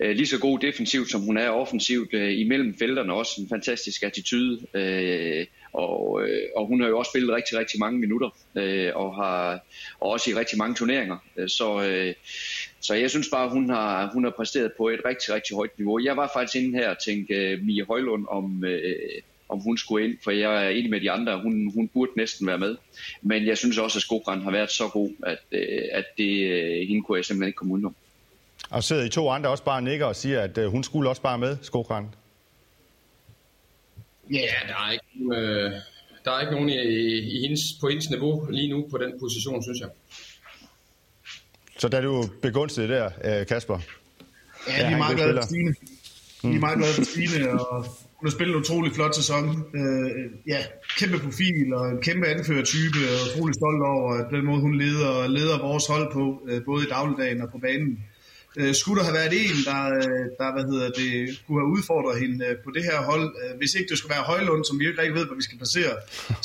[0.00, 2.14] øh, lige så god defensivt, som hun er offensivt.
[2.14, 4.66] Øh, imellem felterne også en fantastisk attitude.
[4.74, 8.30] Øh, og, øh, og hun har jo også spillet rigtig, rigtig mange minutter.
[8.56, 9.60] Øh, og har
[10.00, 11.16] og også i rigtig mange turneringer.
[11.36, 12.14] Øh, så, øh,
[12.80, 15.98] så jeg synes bare, hun har, hun har præsteret på et rigtig, rigtig højt niveau.
[16.04, 18.64] Jeg var faktisk inde her og tænkte øh, Mia Højlund om...
[18.64, 22.12] Øh, om hun skulle ind, for jeg er enig med de andre, hun, hun burde
[22.16, 22.76] næsten være med.
[23.22, 26.88] Men jeg synes også, at Skogran har været så god, at, øh, at det, øh,
[26.88, 27.94] hende kunne jeg simpelthen ikke komme udenom.
[28.70, 31.22] Og sidder I to andre også bare nikker og siger, at øh, hun skulle også
[31.22, 32.06] bare med, Skogran?
[34.30, 35.72] Ja, der er ikke, øh,
[36.24, 36.82] der er ikke nogen i,
[37.18, 39.88] i hendes, på hendes niveau lige nu på den position, synes jeg.
[41.78, 43.78] Så der er du begunstiget der, Kasper?
[44.68, 45.74] Ja, vi er meget glade for Stine.
[46.42, 47.86] Vi er meget glade for Stine, og
[48.18, 49.44] hun har spillet en utrolig flot sæson.
[49.74, 50.10] Øh,
[50.46, 50.60] ja,
[50.98, 55.28] kæmpe profil og en kæmpe anførertype, og utrolig stolt over at den måde, hun leder,
[55.28, 58.04] leder vores hold på, øh, både i dagligdagen og på banen.
[58.58, 61.12] Øh, skulle der have været en, der, øh, der hvad hedder det,
[61.44, 64.24] kunne have udfordret hende øh, på det her hold, øh, hvis ikke det skulle være
[64.32, 65.94] Højlund, som vi ikke rigtig ved, hvor vi skal placere,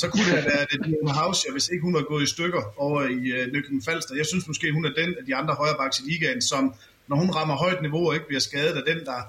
[0.01, 2.63] så kunne det have været øh, Diana House, hvis ikke hun var gået i stykker
[2.85, 4.15] over i øh, Falster.
[4.21, 6.63] Jeg synes måske, hun er den af de andre højrebacks i ligaen, som
[7.09, 9.19] når hun rammer højt niveau og ikke bliver skadet, er den, der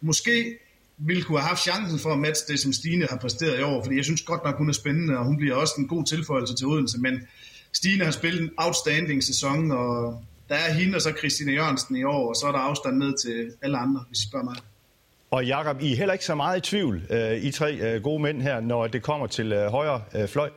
[0.00, 0.58] måske
[0.96, 3.82] ville kunne have haft chancen for at matche det, som Stine har præsteret i år,
[3.84, 6.54] fordi jeg synes godt nok, hun er spændende, og hun bliver også en god tilføjelse
[6.56, 7.28] til Odense, men
[7.72, 12.04] Stine har spillet en outstanding sæson, og der er hende og så Christine Jørgensen i
[12.04, 14.56] år, og så er der afstand ned til alle andre, hvis I spørger mig.
[15.30, 18.22] Og Jakob, I er heller ikke så meget i tvivl, uh, I tre uh, gode
[18.22, 20.50] mænd her, når det kommer til uh, højre fløj?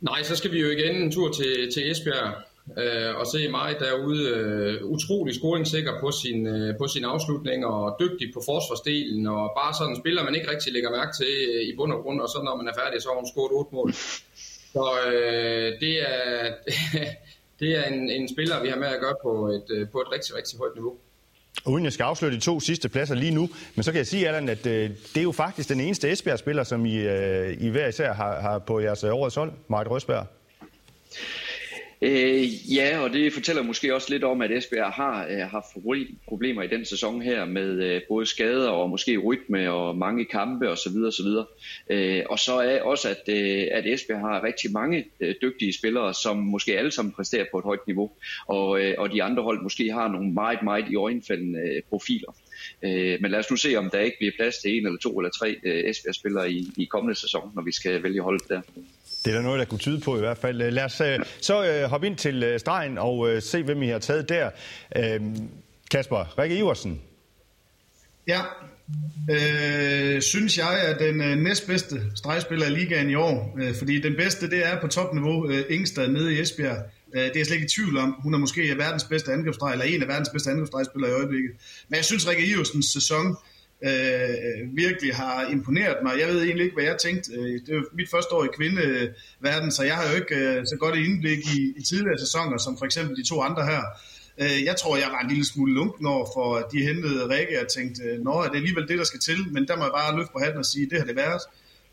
[0.00, 2.34] Nej, så skal vi jo igen en tur til, til Esbjerg,
[2.78, 7.96] øh, og se mig derude øh, utrolig scoringssikker på sin, øh, på sin afslutning og
[8.00, 11.62] dygtig på forsvarsdelen og bare sådan en spiller, man ikke rigtig lægger mærke til øh,
[11.68, 13.74] i bund og grund, og så når man er færdig, så har hun scoret otte
[13.74, 13.92] mål.
[14.74, 16.54] Så øh, det er,
[17.60, 20.12] det er en, en spiller, vi har med at gøre på et, øh, på et
[20.14, 20.94] rigtig, rigtig højt niveau.
[21.66, 24.28] Uden jeg skal afsløre de to sidste pladser lige nu, men så kan jeg sige,
[24.28, 27.88] Allan, at øh, det er jo faktisk den eneste Esbjerg-spiller, som I, øh, I hver
[27.88, 30.26] især har, har på jeres øh, årets hold, Marit Røsberg.
[32.02, 35.66] Øh, ja, og det fortæller måske også lidt om, at Esbjerg har øh, haft
[36.28, 40.68] problemer i den sæson her med øh, både skader og måske rytme og mange kampe
[40.70, 40.96] osv.
[41.06, 41.26] osv.
[41.90, 46.14] Øh, og så er også, at, øh, at Esbjerg har rigtig mange øh, dygtige spillere,
[46.14, 48.10] som måske alle sammen præsterer på et højt niveau,
[48.46, 52.36] og, øh, og de andre hold måske har nogle meget, meget i øjenfaldende øh, profiler.
[52.82, 55.18] Øh, men lad os nu se, om der ikke bliver plads til en eller to
[55.18, 58.60] eller tre øh, Esbjerg-spillere i, i kommende sæson, når vi skal vælge holdet der.
[59.24, 60.62] Det er der noget, der kunne tyde på i hvert fald.
[60.62, 63.82] Øh, lad os øh, så øh, hoppe ind til øh, stregen og øh, se, hvem
[63.82, 64.50] I har taget der.
[64.96, 65.20] Øh,
[65.90, 67.00] Kasper, Rikke Iversen.
[68.26, 68.40] Ja,
[69.30, 73.56] øh, synes jeg er den øh, næstbedste stregspiller i ligaen i år.
[73.60, 76.76] Øh, fordi den bedste, det er på topniveau øh, Ingstad nede i Esbjerg.
[77.14, 78.16] Øh, det er jeg slet ikke i tvivl om.
[78.22, 81.50] Hun er måske verdens bedste angrebsstreg, eller en af verdens bedste angrebsstregspillere i øjeblikket.
[81.88, 83.36] Men jeg synes, Rikke Iversens sæson
[83.88, 86.12] øh, virkelig har imponeret mig.
[86.20, 87.32] Jeg ved egentlig ikke, hvad jeg tænkte.
[87.32, 90.76] Øh, det er mit første år i kvindeverden, så jeg har jo ikke øh, så
[90.80, 93.82] godt et indblik i, i tidligere sæsoner, som for eksempel de to andre her.
[94.42, 97.60] Øh, jeg tror, jeg var en lille smule lunken over for, at de hentede Rikke
[97.60, 99.38] og tænkte, øh, nå, er det alligevel det, der skal til?
[99.50, 101.42] Men der må jeg bare løfte på hatten og sige, det har det været.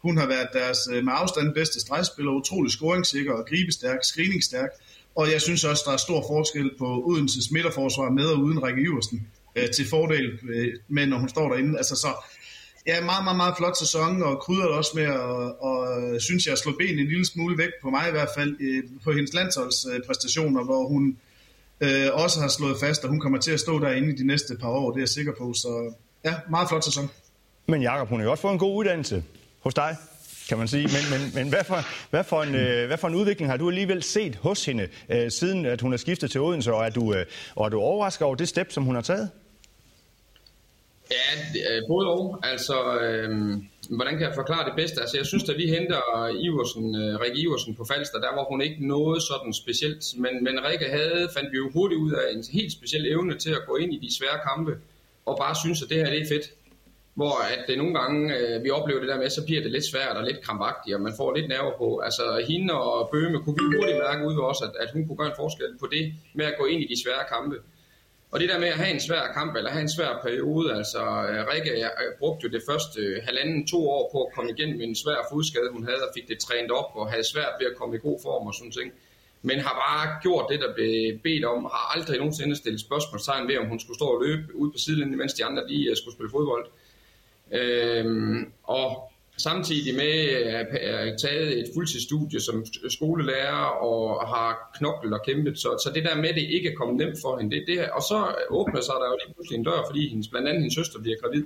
[0.02, 4.70] Hun har været deres øh, med afstand bedste stregspiller, utrolig scoringssikker og gribestærk, screeningstærk.
[5.16, 8.82] Og jeg synes også, der er stor forskel på Odenses midterforsvar med og uden Rikke
[8.82, 11.78] Iversen øh, til fordel øh, med, når hun står derinde.
[11.78, 12.08] Altså så,
[12.88, 15.78] ja, meget, meget, meget flot sæson, og krydder også med, og, og
[16.22, 19.12] synes jeg, slå ben en lille smule væk på mig i hvert fald, øh, på
[19.12, 21.18] hendes landsholdspræstationer, øh, hvor hun
[21.82, 24.58] øh, også har slået fast, at hun kommer til at stå derinde i de næste
[24.62, 25.54] par år, det er jeg sikker på.
[25.54, 25.94] Så
[26.26, 27.10] ja, meget flot sæson.
[27.68, 29.24] Men Jakob, hun har jo også fået en god uddannelse
[29.60, 29.96] hos dig.
[30.50, 30.84] kan man sige.
[30.84, 33.70] Men, men, men hvad, for, hvad, for en, øh, hvad for en udvikling har du
[33.70, 37.14] alligevel set hos hende, øh, siden at hun har skiftet til Odense, og er du,
[37.14, 39.30] øh, og er du overrasket over det step, som hun har taget?
[41.12, 41.30] Ja,
[41.70, 42.40] øh, både og.
[42.44, 43.30] Altså, øh,
[43.90, 44.96] hvordan kan jeg forklare det bedst?
[45.00, 46.02] Altså, jeg synes, at vi henter
[46.48, 50.04] Iversen, øh, Rikke Iversen på Falster, der var hun ikke noget sådan specielt.
[50.18, 53.50] Men, men Rikke havde, fandt vi jo hurtigt ud af en helt speciel evne til
[53.50, 54.74] at gå ind i de svære kampe,
[55.26, 56.48] og bare synes, at det her det er fedt.
[57.20, 59.86] Hvor at det nogle gange, øh, vi oplever det der med, så bliver det lidt
[59.92, 61.98] svært og lidt krampagtigt, og man får lidt nerver på.
[62.08, 65.18] Altså, hende og Bøme kunne vi hurtigt mærke ud ved os, at, at hun kunne
[65.18, 67.56] gøre en forskel på det med at gå ind i de svære kampe.
[68.32, 71.04] Og det der med at have en svær kamp, eller have en svær periode, altså
[71.30, 74.52] øh, Rikke jeg øh, brugte jo det første øh, halvanden, to år på at komme
[74.52, 77.68] igennem en svær fodskade, hun havde, og fik det trænet op, og havde svært ved
[77.68, 78.92] at komme i god form og sådan ting.
[79.42, 83.58] Men har bare gjort det, der blev bedt om, har aldrig nogensinde stillet spørgsmålstegn ved,
[83.58, 86.32] om hun skulle stå og løbe ude på sidelinjen, mens de andre lige skulle spille
[86.32, 86.66] fodbold.
[87.52, 90.14] Øhm, og samtidig med
[90.60, 90.68] at
[91.22, 95.60] taget et fuldtidsstudie som skolelærer og har knoklet og kæmpet.
[95.60, 97.90] Så, så det der med, at det ikke er kommet nemt for hende, det, det,
[97.90, 100.76] og så åbner sig der jo lige pludselig en dør, fordi hendes, blandt andet hendes
[100.76, 101.44] søster bliver gravid.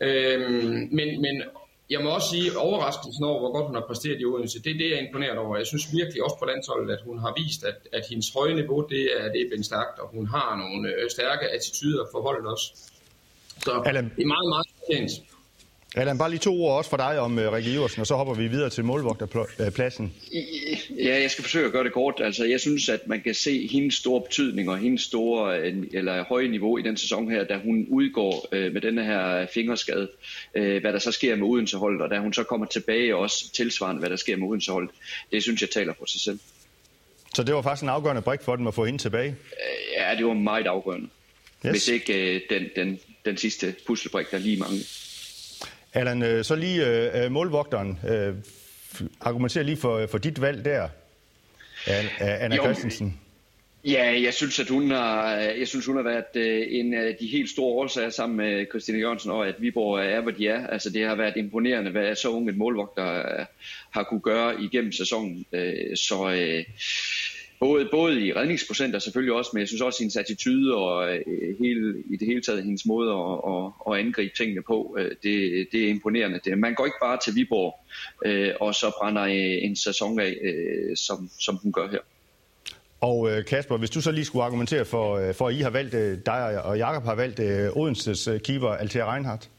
[0.00, 1.42] Øhm, men, men
[1.90, 4.78] jeg må også sige, overraskelsen over, hvor godt hun har præsteret i Odense, det er
[4.78, 5.56] det, jeg er imponeret over.
[5.56, 8.86] Jeg synes virkelig også på landsholdet, at hun har vist, at, at hendes høje niveau,
[8.90, 12.66] det er, det er stærkt, og hun har nogle øh, stærke attityder for holdet også.
[13.64, 14.04] Så Alan.
[14.16, 15.10] det er meget, meget fortjent.
[15.96, 18.34] Allan, bare lige to ord også for dig om uh, Rikke Iversen, og så hopper
[18.34, 20.12] vi videre til målvogterpladsen.
[20.98, 22.20] Ja, jeg skal forsøge at gøre det kort.
[22.24, 26.24] Altså, jeg synes, at man kan se hendes store betydning og hendes store øh, eller
[26.24, 30.08] høje niveau i den sæson her, da hun udgår uh, med denne her fingerskade,
[30.58, 34.00] uh, hvad der så sker med Odenseholdet, og da hun så kommer tilbage også tilsvarende,
[34.00, 34.90] hvad der sker med Odenseholdet.
[35.32, 36.38] Det synes jeg taler for sig selv.
[37.34, 39.36] Så det var faktisk en afgørende brik for dem at få hende tilbage?
[39.98, 41.08] Ja, det var meget afgørende.
[41.66, 41.70] Yes.
[41.70, 44.78] Hvis ikke den, den, den sidste puslebrik, der lige mange.
[45.94, 47.98] Allan, øh, så lige øh, øh, målvogteren.
[48.08, 48.34] Øh,
[49.20, 50.88] argumenterer lige for, for dit valg der,
[52.20, 53.20] Anna jo, Christensen.
[53.84, 57.50] Ja, jeg synes, at hun har, jeg synes, hun har været en af de helt
[57.50, 60.66] store årsager sammen med Christine Jørgensen, og at Viborg er, hvad de er.
[60.66, 63.44] Altså, det har været imponerende, hvad så unge målvogter
[63.90, 65.46] har kunne gøre igennem sæsonen.
[65.94, 66.30] Så
[67.60, 71.22] både, både i redningsprocenter selvfølgelig også, men jeg synes også hendes attitude og øh,
[71.58, 75.66] hele, i det hele taget hendes måde at, at, at angribe tingene på, øh, det,
[75.72, 76.40] det er imponerende.
[76.44, 77.74] Det, man går ikke bare til Viborg
[78.24, 81.98] øh, og så brænder øh, en sæson af, øh, som, som hun gør her.
[83.00, 85.70] Og øh, Kasper, hvis du så lige skulle argumentere for, øh, for at I har
[85.70, 87.40] valgt, øh, dig og Jakob har valgt
[87.76, 89.50] Odenses keeper, Altea Reinhardt.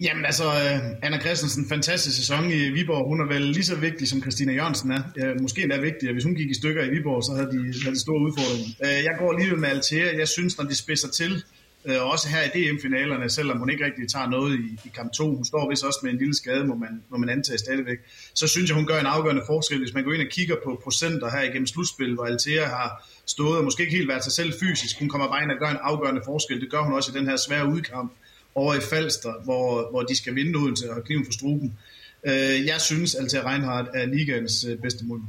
[0.00, 3.08] Jamen altså, øh, Anna Christensen, fantastisk sæson i Viborg.
[3.08, 5.02] Hun er vel lige så vigtig, som Christina Jørgensen er.
[5.16, 6.12] Ja, måske endda vigtigere.
[6.12, 8.68] Hvis hun gik i stykker i Viborg, så havde de, havde de store udfordringer.
[8.84, 10.18] Øh, jeg går lige med Altea.
[10.18, 11.44] Jeg synes, når de spidser til,
[11.84, 15.36] øh, også her i DM-finalerne, selvom hun ikke rigtig tager noget i, i kamp 2,
[15.36, 17.98] hun står vist også med en lille skade, må man, må man antage stadigvæk,
[18.34, 19.78] så synes jeg, hun gør en afgørende forskel.
[19.78, 23.58] Hvis man går ind og kigger på procenter her igennem slutspil, hvor Altea har stået
[23.58, 25.82] og måske ikke helt været sig selv fysisk, hun kommer bare ind og gør en
[25.82, 26.60] afgørende forskel.
[26.60, 28.12] Det gør hun også i den her svære udkamp
[28.56, 31.78] over i Falster, hvor, hvor de skal vinde ud til at kniven for struben.
[32.24, 35.20] Øh, jeg synes, Altair Reinhardt er ligaens øh, bedste mål.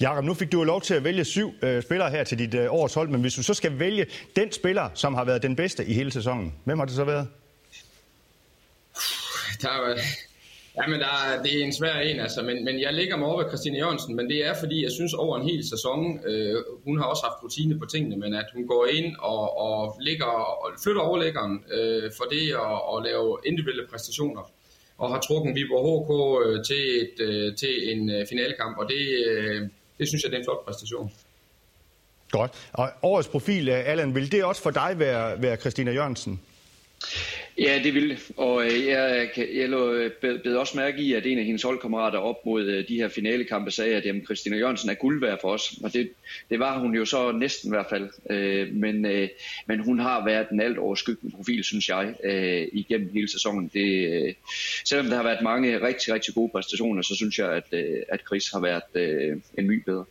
[0.00, 2.54] Jakob, nu fik du jo lov til at vælge syv øh, spillere her til dit
[2.54, 4.06] øh, års hold, men hvis du så skal vælge
[4.36, 7.28] den spiller, som har været den bedste i hele sæsonen, hvem har det så været?
[9.62, 9.98] Der er,
[10.82, 13.42] Jamen, der er, det er en svær en, altså, men, men jeg ligger mig over
[13.42, 16.98] ved Christine Jørgensen, men det er, fordi jeg synes over en hel sæson, øh, hun
[16.98, 20.26] har også haft rutine på tingene, men at hun går ind og, og, ligger,
[20.62, 24.50] og flytter overlæggeren øh, for det og, og lave individuelle præstationer,
[24.98, 26.10] og har trukket Viborg HK
[26.46, 30.36] øh, til, et, øh, til en øh, finalekamp, og det, øh, det synes jeg, det
[30.36, 31.12] er en flot præstation.
[32.30, 32.68] Godt.
[32.72, 36.40] Og årets profil, øh, Allan, vil det også for dig være, være Christina Jørgensen?
[37.58, 41.44] Ja, det ville Og øh, jeg, jeg øh, bed også mærke i, at en af
[41.44, 45.20] hendes holdkammerater op mod øh, de her finalekampe sagde, at jamen, Christina Jørgensen er guld
[45.20, 45.74] værd for os.
[45.84, 46.10] Og det,
[46.50, 48.08] det var hun jo så næsten i hvert fald.
[48.72, 49.28] Men,
[49.66, 52.14] men hun har været en alt overskyggende profil, synes jeg,
[52.72, 53.70] igennem hele sæsonen.
[53.74, 54.36] Det,
[54.84, 57.74] selvom der har været mange rigtig, rigtig gode præstationer, så synes jeg, at,
[58.08, 60.04] at Chris har været en my bedre.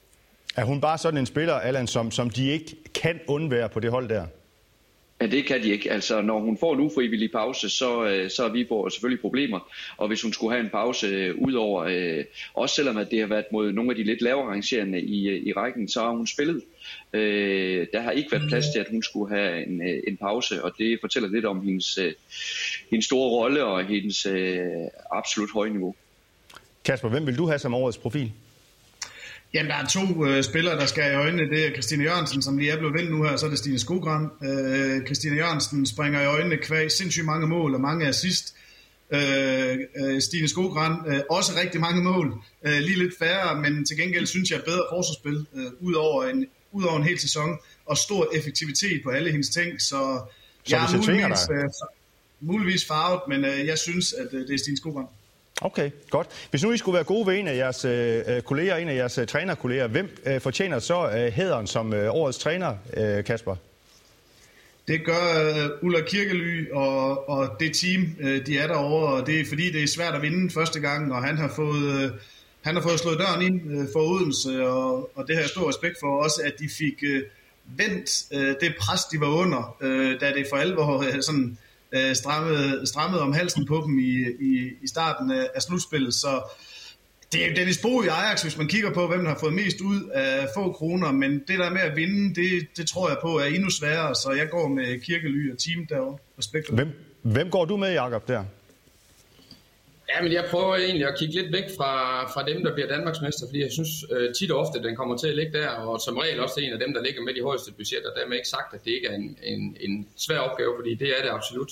[0.55, 3.91] Er hun bare sådan en spiller, Allan, som, som de ikke kan undvære på det
[3.91, 4.25] hold der?
[5.19, 5.91] Men det kan de ikke.
[5.91, 9.59] Altså, når hun får en ufrivillig pause, så, øh, så er Viborg selvfølgelig problemer.
[9.97, 13.27] Og hvis hun skulle have en pause øh, udover, øh, også selvom at det har
[13.27, 16.27] været mod nogle af de lidt lavere rangerende i, øh, i rækken, så har hun
[16.27, 16.61] spillet.
[17.13, 20.63] Øh, der har ikke været plads til, at hun skulle have en, øh, en pause,
[20.63, 22.13] og det fortæller lidt om hendes, øh,
[22.89, 24.59] hendes store rolle og hendes øh,
[25.11, 25.95] absolut høje niveau.
[26.85, 28.31] Kasper, hvem vil du have som årets profil?
[29.53, 31.49] Jamen, der er to øh, spillere, der skal i øjnene.
[31.49, 33.59] Det er Christine Jørgensen, som lige er blevet vendt nu her, og så er det
[33.59, 34.29] Stine Skogran.
[34.43, 38.55] Øh, Christine Jørgensen springer i øjnene kvæg sindssygt mange mål og mange assist.
[39.11, 42.33] Øh, øh, Stine Skogran, øh, også rigtig mange mål,
[42.63, 46.45] øh, lige lidt færre, men til gengæld synes jeg bedre forsvarsspil øh, ud, over en,
[46.71, 50.21] ud over en hel sæson, og stor effektivitet på alle hendes ting, så,
[50.63, 51.69] så jeg er muligvis, øh,
[52.39, 55.05] muligvis farvet, men øh, jeg synes, at øh, det er Stine Skogran.
[55.61, 56.27] Okay, godt.
[56.49, 58.95] Hvis nu I skulle være gode ved en af jeres øh, øh, kolleger, en af
[58.95, 63.55] jeres øh, trænerkolleger, hvem øh, fortjener så øh, hæderen som øh, årets træner, øh, Kasper?
[64.87, 69.39] Det gør øh, Ulla Kirkely og, og det team, øh, de er derovre, og det
[69.39, 72.11] er fordi, det er svært at vinde første gang, og han har fået, Øh,
[72.61, 75.69] han har fået slået døren ind øh, for Odense, og, og det har jeg stor
[75.69, 77.23] respekt for også, at de fik øh,
[77.77, 81.57] vendt øh, det pres, de var under, øh, da det for alvor øh, sådan,
[81.95, 86.41] uh, strammede, strammede om halsen på dem i, i, i starten af, af slutspillet, så
[87.31, 89.81] det er Dennis Bo i Ajax, hvis man kigger på, hvem der har fået mest
[89.81, 93.39] ud af få kroner, men det der med at vinde, det, det tror jeg på
[93.39, 96.17] er endnu sværere, så jeg går med Kirkely og team derovre.
[96.39, 96.89] Respekt hvem,
[97.21, 98.43] hvem går du med, Jakob, der?
[100.09, 103.47] Ja, men jeg prøver egentlig at kigge lidt væk fra, fra dem, der bliver Danmarksmester,
[103.47, 106.01] fordi jeg synes øh, tit og ofte, at den kommer til at ligge der, og
[106.01, 108.13] som regel også en af dem, der ligger med de højeste budgetter.
[108.13, 111.21] Dermed ikke sagt, at det ikke er en, en, en svær opgave, fordi det er
[111.21, 111.71] det absolut.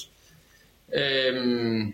[0.94, 1.94] Øhm,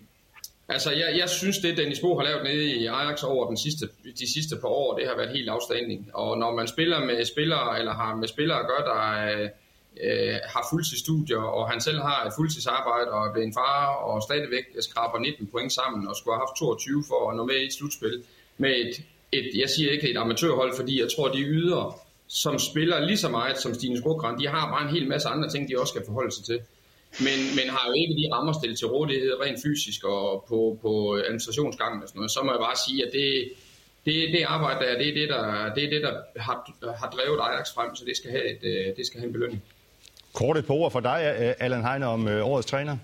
[0.74, 3.90] Altså, jeg, jeg synes, det Dennis Bo har lavet nede i Ajax over den sidste,
[4.20, 6.12] de sidste par år, det har været helt afstanding.
[6.14, 9.50] Og når man spiller med spillere, eller har med spillere at gøre, der øh,
[10.04, 14.24] Øh, har fuldtidsstudier, og han selv har et fuldtidsarbejde og er blevet en far, og
[14.24, 17.66] stadigvæk skraber 19 point sammen, og skulle have haft 22 for at nå med i
[17.66, 18.24] et slutspil
[18.58, 23.00] med et, et, jeg siger ikke et amatørhold, fordi jeg tror, de yder, som spiller
[23.00, 25.80] lige så meget som Stine Skogrand, de har bare en hel masse andre ting, de
[25.80, 26.60] også skal forholde sig til.
[27.20, 30.92] Men, men har jo ikke de rammer stillet til rådighed rent fysisk og på, på
[31.18, 33.52] administrationsgangen og sådan noget, så må jeg bare sige, at det,
[34.06, 36.58] det, det arbejde der, det er det, der, det, er det, der har,
[37.02, 39.64] har drevet Ajax frem, så det skal have, et, øh, det skal have en belønning.
[40.34, 41.22] Kort et par ord for dig,
[41.60, 42.98] Allan Heine, om øh, årets træner.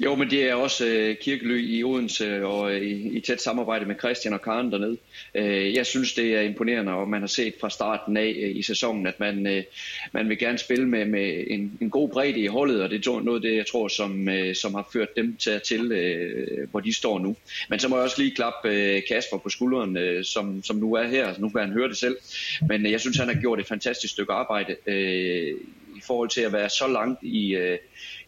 [0.00, 3.86] Jo, men det er også øh, Kirkelø i Odense og øh, i, i tæt samarbejde
[3.86, 4.96] med Christian og Karen dernede.
[5.34, 8.62] Øh, jeg synes, det er imponerende, og man har set fra starten af øh, i
[8.62, 9.62] sæsonen, at man, øh,
[10.12, 13.20] man vil gerne spille med, med en, en god bredde i holdet, og det er
[13.20, 16.94] noget det, jeg tror, som, øh, som har ført dem til, til øh, hvor de
[16.94, 17.36] står nu.
[17.68, 20.94] Men så må jeg også lige klappe øh, Kasper på skulderen, øh, som, som nu
[20.94, 22.16] er her, nu kan han høre det selv.
[22.68, 25.54] Men øh, jeg synes, han har gjort et fantastisk stykke arbejde øh,
[26.06, 27.54] forhold til at være så langt i...
[27.54, 27.78] Øh,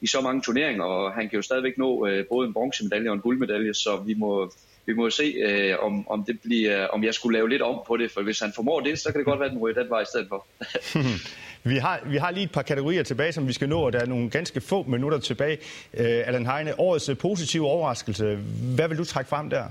[0.00, 3.14] i så mange turneringer, og han kan jo stadigvæk nå øh, både en bronzemedalje og
[3.14, 4.52] en guldmedalje, så vi må,
[4.86, 7.96] vi må se, øh, om, om, det bliver, om jeg skulle lave lidt om på
[7.96, 9.90] det, for hvis han formår det, så kan det godt være, at den ryger den
[9.90, 10.46] vej i stedet for.
[11.70, 14.00] vi, har, vi har lige et par kategorier tilbage, som vi skal nå, og der
[14.00, 15.58] er nogle ganske få minutter tilbage.
[15.94, 18.38] Øh, Allan Heine, årets positive overraskelse,
[18.74, 19.64] hvad vil du trække frem der?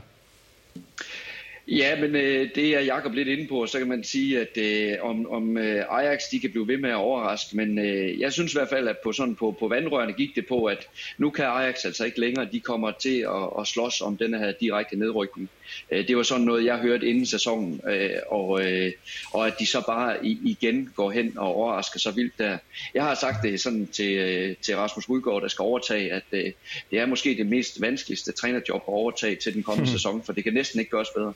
[1.68, 4.98] Ja, men øh, det er Jakob lidt inde på, så kan man sige, at øh,
[5.02, 8.54] om, om øh, Ajax de kan blive ved med at overraske, men øh, jeg synes
[8.54, 11.46] i hvert fald, at på, sådan, på, på vandrørene gik det på, at nu kan
[11.46, 15.50] Ajax altså ikke længere, de kommer til at, at slås om den her direkte nedrykning.
[15.92, 18.92] Øh, det var sådan noget, jeg hørte inden sæsonen, øh, og, øh,
[19.34, 22.58] og at de så bare i, igen går hen og overrasker så vildt der.
[22.94, 26.52] Jeg har sagt det sådan til, øh, til Rasmus Udgaard, der skal overtage, at øh,
[26.92, 30.44] det er måske det mest vanskeligste trænerjob at overtage til den kommende sæson, for det
[30.44, 31.34] kan næsten ikke gøres bedre.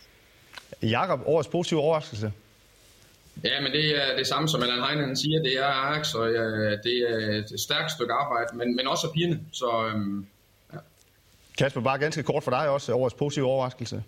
[0.81, 2.31] Jakob, årets positive overraskelse?
[3.43, 5.41] Ja, men det er det samme, som Allan Heine siger.
[5.41, 9.39] Det er Ajax, og ja, det er et stærkt stykke arbejde, men, men også pigerne.
[9.51, 10.25] Så, øhm,
[10.73, 10.77] ja.
[11.57, 14.03] Kasper, bare ganske kort for dig også, årets positive overraskelse.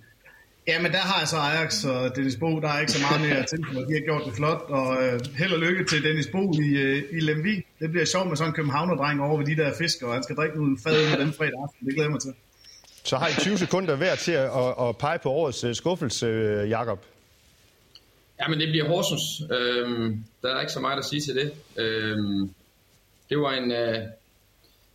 [0.68, 3.22] Ja, men der har jeg så Ajax og Dennis Bo, der er ikke så meget
[3.30, 6.28] mere til, for de har gjort det flot, og øh, held og lykke til Dennis
[6.28, 7.56] Bo i, øh, i Lemvi.
[7.80, 10.36] Det bliver sjovt med sådan en københavnerdreng over ved de der fisk, og han skal
[10.36, 11.86] drikke ud fad med den fredag aften.
[11.86, 12.34] Det glæder jeg mig til.
[13.04, 16.28] Så har I 20 sekunder hver til at, at, at pege på årets uh, skuffelse,
[16.64, 17.06] uh, Jakob.
[18.40, 19.52] Ja, men det bliver Horsens.
[19.52, 21.54] Øhm, der er ikke så meget at sige til det.
[21.78, 22.54] Øhm,
[23.30, 23.72] det var en...
[23.72, 24.02] Uh,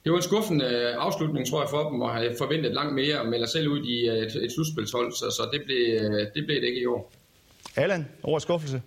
[0.04, 3.26] det var en skuffende afslutning, tror jeg, for dem, og har forventet langt mere og
[3.26, 6.00] melder selv ud i et, et slutspilshold, så, så det, blev,
[6.34, 7.12] det blev det ikke i år.
[7.76, 8.82] Allan, over skuffelse?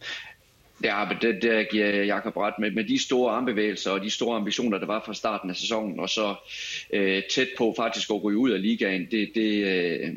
[0.84, 4.38] Ja, men det, det giver Jakob ret med, med de store armbevægelser og de store
[4.38, 6.36] ambitioner, der var fra starten af sæsonen, og så
[6.94, 10.14] øh, tæt på faktisk at ryge ud af ligaen, det, det, øh,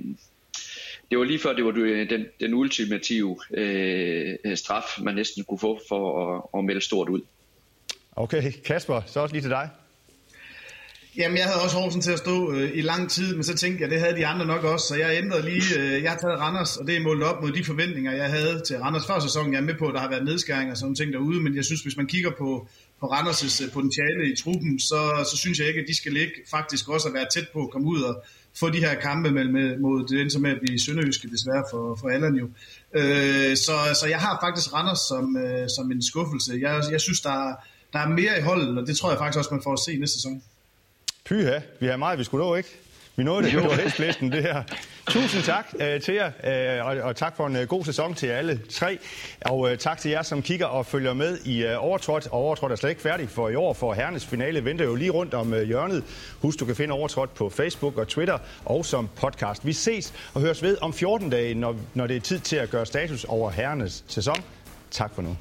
[1.11, 5.81] det var lige før, det var den, den ultimative øh, straf, man næsten kunne få
[5.89, 7.21] for at, at melde stort ud.
[8.17, 9.71] Okay, Kasper, så også lige til dig.
[11.17, 13.83] Jamen, jeg havde også Horsen til at stå øh, i lang tid, men så tænkte
[13.83, 16.39] jeg, det havde de andre nok også, så jeg ændrede lige, øh, jeg har taget
[16.39, 19.53] Randers, og det er målt op mod de forventninger, jeg havde til Randers før sæsonen.
[19.53, 21.65] Jeg er med på, at der har været nedskæringer og sådan ting derude, men jeg
[21.65, 22.69] synes, hvis man kigger på,
[23.01, 26.33] på Randers' øh, potentiale i truppen, så, så synes jeg ikke, at de skal ligge
[26.51, 28.25] faktisk også at være tæt på at komme ud og
[28.61, 31.99] få de her kampe med, med, mod det endte med at blive sønderjyske, desværre for,
[32.01, 32.47] for Allan jo.
[32.95, 36.53] Øh, så, så jeg har faktisk Randers som, øh, som en skuffelse.
[36.61, 37.55] Jeg, jeg synes, der,
[37.93, 39.97] der er mere i holdet, og det tror jeg faktisk også, man får at se
[39.97, 40.43] næste sæson.
[41.25, 42.69] Pyha, vi har meget, vi skulle nå, ikke?
[43.17, 43.53] Vi nåede det.
[43.53, 44.63] Det var hæstlisten, det her.
[45.09, 46.31] Tusind tak øh, til jer,
[46.79, 48.99] øh, og, og tak for en øh, god sæson til alle tre.
[49.41, 52.27] Og øh, tak til jer, som kigger og følger med i øh, Overtrådt.
[52.27, 55.11] Og Overtrådt er slet ikke færdig for i år, for herrenes finale venter jo lige
[55.11, 56.05] rundt om øh, hjørnet.
[56.41, 59.67] Husk, du kan finde Overtrådt på Facebook og Twitter og som podcast.
[59.67, 62.71] Vi ses og høres ved om 14 dage, når, når det er tid til at
[62.71, 64.37] gøre status over herrenes sæson.
[64.91, 65.37] Tak for nu.